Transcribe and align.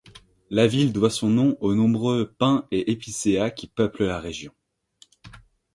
La 0.49 0.65
ville 0.65 0.93
doit 0.93 1.11
son 1.11 1.29
nom 1.29 1.55
aux 1.59 1.75
nombreux 1.75 2.33
pins 2.39 2.65
et 2.71 2.89
épicéas 2.91 3.51
qui 3.51 3.67
peuplent 3.67 4.05
la 4.07 4.19
région. 4.19 4.51